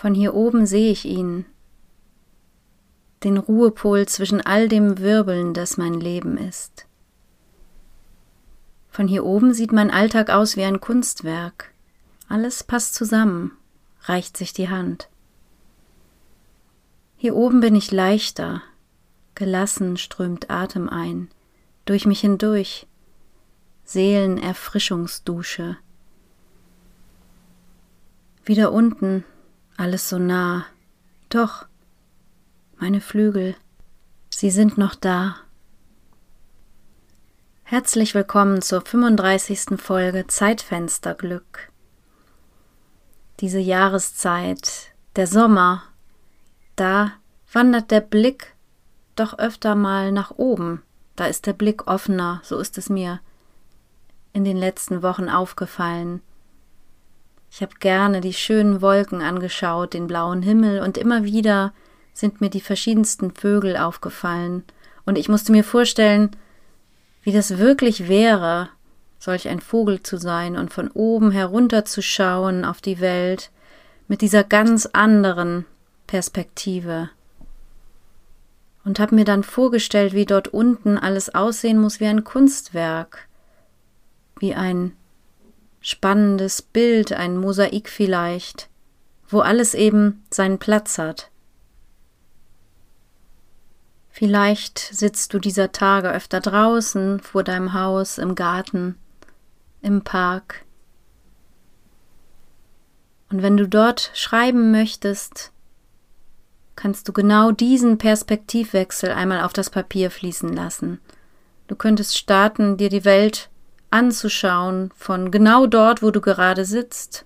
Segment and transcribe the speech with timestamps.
[0.00, 1.44] Von hier oben sehe ich ihn,
[3.24, 6.86] den Ruhepol zwischen all dem Wirbeln, das mein Leben ist.
[8.90, 11.72] Von hier oben sieht mein Alltag aus wie ein Kunstwerk.
[12.28, 13.56] Alles passt zusammen,
[14.02, 15.08] reicht sich die Hand.
[17.16, 18.62] Hier oben bin ich leichter,
[19.34, 21.28] gelassen strömt Atem ein,
[21.86, 22.86] durch mich hindurch,
[23.82, 25.76] Seelenerfrischungsdusche.
[28.44, 29.24] Wieder unten,
[29.78, 30.66] alles so nah.
[31.30, 31.66] Doch,
[32.78, 33.54] meine Flügel,
[34.28, 35.36] sie sind noch da.
[37.62, 39.80] Herzlich willkommen zur 35.
[39.80, 41.70] Folge Zeitfensterglück.
[43.40, 45.84] Diese Jahreszeit, der Sommer,
[46.74, 47.12] da
[47.52, 48.54] wandert der Blick
[49.14, 50.82] doch öfter mal nach oben.
[51.14, 53.20] Da ist der Blick offener, so ist es mir
[54.32, 56.20] in den letzten Wochen aufgefallen.
[57.50, 61.72] Ich habe gerne die schönen Wolken angeschaut, den blauen Himmel, und immer wieder
[62.12, 64.64] sind mir die verschiedensten Vögel aufgefallen,
[65.06, 66.32] und ich musste mir vorstellen,
[67.22, 68.68] wie das wirklich wäre,
[69.18, 73.50] solch ein Vogel zu sein und von oben herunter zu schauen auf die Welt
[74.06, 75.64] mit dieser ganz anderen
[76.06, 77.10] Perspektive.
[78.84, 83.28] Und habe mir dann vorgestellt, wie dort unten alles aussehen muss wie ein Kunstwerk,
[84.38, 84.96] wie ein
[85.88, 88.68] spannendes Bild, ein Mosaik vielleicht,
[89.26, 91.30] wo alles eben seinen Platz hat.
[94.10, 98.96] Vielleicht sitzt du dieser Tage öfter draußen, vor deinem Haus, im Garten,
[99.80, 100.66] im Park.
[103.30, 105.52] Und wenn du dort schreiben möchtest,
[106.76, 111.00] kannst du genau diesen Perspektivwechsel einmal auf das Papier fließen lassen.
[111.66, 113.48] Du könntest starten, dir die Welt
[113.90, 117.24] anzuschauen von genau dort, wo du gerade sitzt.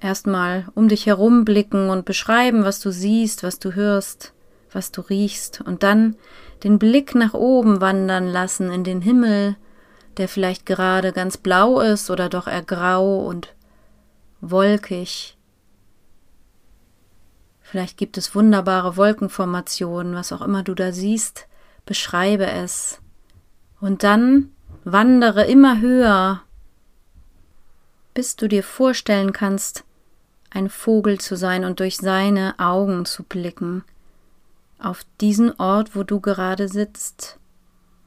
[0.00, 4.32] Erstmal um dich herum blicken und beschreiben, was du siehst, was du hörst,
[4.72, 6.16] was du riechst, und dann
[6.64, 9.56] den Blick nach oben wandern lassen in den Himmel,
[10.16, 13.54] der vielleicht gerade ganz blau ist oder doch eher grau und
[14.40, 15.36] wolkig.
[17.60, 21.46] Vielleicht gibt es wunderbare Wolkenformationen, was auch immer du da siehst,
[21.86, 23.00] beschreibe es.
[23.80, 24.50] Und dann
[24.84, 26.42] Wandere immer höher,
[28.14, 29.84] bis du dir vorstellen kannst,
[30.48, 33.84] ein Vogel zu sein und durch seine Augen zu blicken,
[34.78, 37.38] auf diesen Ort, wo du gerade sitzt.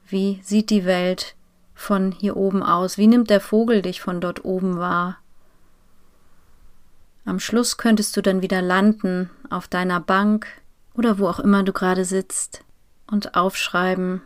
[0.07, 1.35] Wie sieht die Welt
[1.75, 2.97] von hier oben aus?
[2.97, 5.17] Wie nimmt der Vogel dich von dort oben wahr?
[7.23, 10.47] Am Schluss könntest du dann wieder landen auf deiner Bank
[10.95, 12.63] oder wo auch immer du gerade sitzt
[13.05, 14.21] und aufschreiben,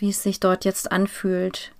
[0.00, 1.72] wie es sich dort jetzt anfühlt.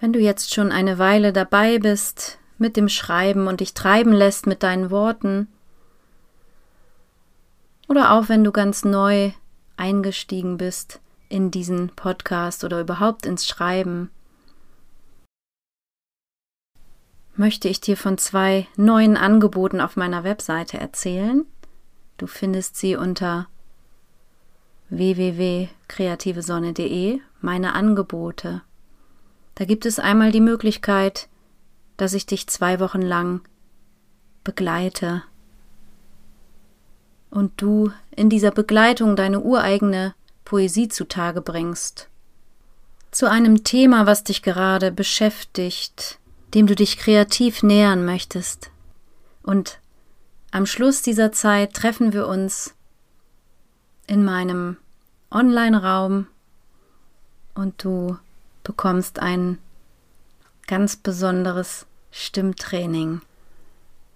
[0.00, 4.46] Wenn du jetzt schon eine Weile dabei bist mit dem Schreiben und dich treiben lässt
[4.46, 5.48] mit deinen Worten,
[7.88, 9.32] oder auch wenn du ganz neu
[9.76, 14.10] eingestiegen bist in diesen Podcast oder überhaupt ins Schreiben,
[17.36, 21.46] möchte ich dir von zwei neuen Angeboten auf meiner Webseite erzählen.
[22.16, 23.48] Du findest sie unter
[24.90, 28.60] www.kreativesonne.de meine Angebote.
[29.54, 31.28] Da gibt es einmal die Möglichkeit,
[31.96, 33.40] dass ich dich zwei Wochen lang
[34.42, 35.22] begleite
[37.30, 42.08] und du in dieser Begleitung deine ureigene Poesie zutage bringst.
[43.10, 46.18] Zu einem Thema, was dich gerade beschäftigt,
[46.54, 48.70] dem du dich kreativ nähern möchtest.
[49.42, 49.78] Und
[50.50, 52.73] am Schluss dieser Zeit treffen wir uns
[54.06, 54.76] in meinem
[55.30, 56.26] Online-Raum
[57.54, 58.18] und du
[58.62, 59.58] bekommst ein
[60.66, 63.20] ganz besonderes Stimmtraining.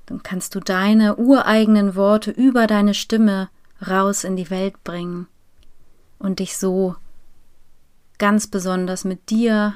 [0.07, 3.51] Dann kannst du deine ureigenen Worte über deine Stimme
[3.87, 5.27] raus in die Welt bringen
[6.19, 6.97] und dich so
[8.19, 9.75] ganz besonders mit dir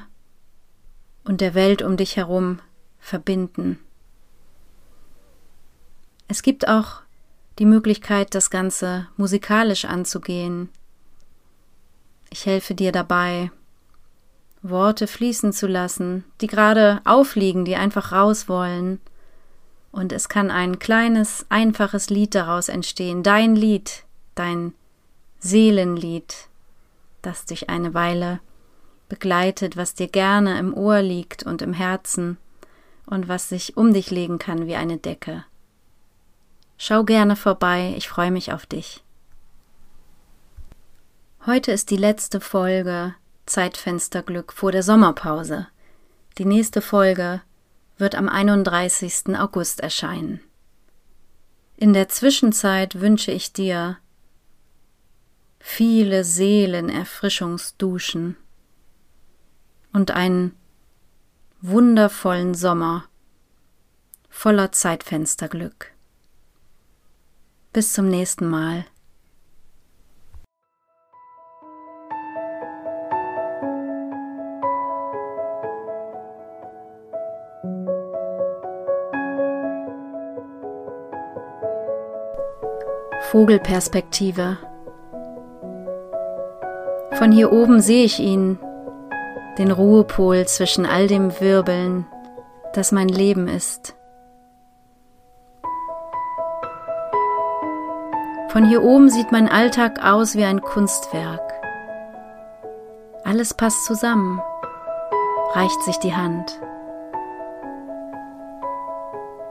[1.23, 2.59] und der Welt um dich herum
[2.99, 3.79] verbinden.
[6.27, 7.02] Es gibt auch
[7.59, 10.69] die Möglichkeit, das Ganze musikalisch anzugehen.
[12.29, 13.51] Ich helfe dir dabei
[14.63, 18.99] Worte fließen zu lassen, die gerade aufliegen, die einfach raus wollen.
[19.91, 24.73] Und es kann ein kleines, einfaches Lied daraus entstehen, dein Lied, dein
[25.39, 26.47] Seelenlied,
[27.21, 28.39] das dich eine Weile
[29.09, 32.37] begleitet, was dir gerne im Ohr liegt und im Herzen
[33.05, 35.43] und was sich um dich legen kann wie eine Decke.
[36.85, 39.05] Schau gerne vorbei, ich freue mich auf dich.
[41.45, 43.15] Heute ist die letzte Folge
[43.45, 45.69] Zeitfensterglück vor der Sommerpause.
[46.37, 47.41] Die nächste Folge
[47.97, 49.39] wird am 31.
[49.39, 50.41] August erscheinen.
[51.77, 53.97] In der Zwischenzeit wünsche ich dir
[55.61, 58.35] viele Seelenerfrischungsduschen
[59.93, 60.53] und einen
[61.61, 63.05] wundervollen Sommer
[64.29, 65.92] voller Zeitfensterglück.
[67.73, 68.85] Bis zum nächsten Mal.
[83.31, 84.59] Vogelperspektive.
[87.13, 88.59] Von hier oben sehe ich ihn,
[89.57, 92.05] den Ruhepol zwischen all dem Wirbeln,
[92.73, 93.95] das mein Leben ist.
[98.53, 101.41] Von hier oben sieht mein Alltag aus wie ein Kunstwerk.
[103.23, 104.39] Alles passt zusammen,
[105.53, 106.61] reicht sich die Hand.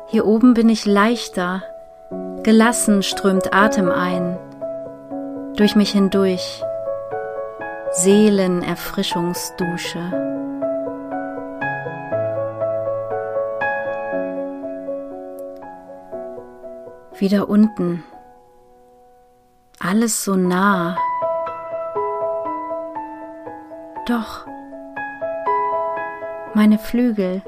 [0.06, 1.64] Hier oben bin ich leichter
[2.44, 4.38] Gelassen strömt Atem ein,
[5.56, 6.62] durch mich hindurch,
[7.90, 9.98] Seelenerfrischungsdusche.
[17.18, 18.04] Wieder unten,
[19.84, 20.96] alles so nah.
[24.06, 24.46] Doch,
[26.54, 27.42] meine Flügel,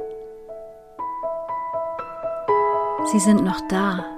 [3.12, 4.13] sie sind noch da.